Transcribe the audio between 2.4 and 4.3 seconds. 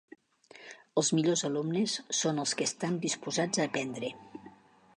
els que estan disposats a aprendre.